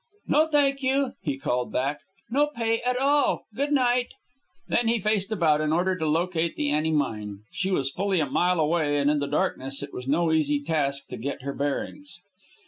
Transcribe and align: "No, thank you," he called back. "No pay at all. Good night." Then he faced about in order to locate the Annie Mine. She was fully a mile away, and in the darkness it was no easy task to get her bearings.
"No, 0.25 0.47
thank 0.47 0.81
you," 0.81 1.13
he 1.21 1.37
called 1.37 1.71
back. 1.71 1.99
"No 2.31 2.47
pay 2.47 2.81
at 2.81 2.97
all. 2.97 3.45
Good 3.53 3.71
night." 3.71 4.15
Then 4.67 4.87
he 4.87 4.97
faced 4.99 5.31
about 5.31 5.61
in 5.61 5.71
order 5.71 5.95
to 5.95 6.07
locate 6.07 6.55
the 6.55 6.71
Annie 6.71 6.89
Mine. 6.91 7.41
She 7.51 7.69
was 7.69 7.91
fully 7.91 8.19
a 8.19 8.25
mile 8.25 8.59
away, 8.59 8.97
and 8.97 9.11
in 9.11 9.19
the 9.19 9.27
darkness 9.27 9.83
it 9.83 9.93
was 9.93 10.07
no 10.07 10.31
easy 10.31 10.59
task 10.59 11.05
to 11.09 11.17
get 11.17 11.43
her 11.43 11.53
bearings. 11.53 12.19